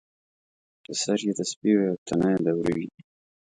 چې 0.83 0.91
سر 1.01 1.17
یې 1.27 1.33
د 1.37 1.41
سپي 1.51 1.71
وي 1.77 1.85
او 1.91 1.97
تنه 2.07 2.27
یې 2.33 2.39
د 2.45 2.47
وري 2.59 2.75
وي. 2.79 2.87